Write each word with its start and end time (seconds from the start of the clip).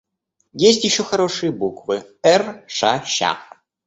Есть 0.57 0.83
еще 0.83 1.03
хорошие 1.03 1.51
буквы: 1.51 2.03
Эр, 2.23 2.63
Ша, 2.67 3.03
Ща. 3.05 3.37